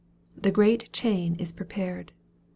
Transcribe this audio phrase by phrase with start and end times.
[0.35, 2.11] The great chain is prepared.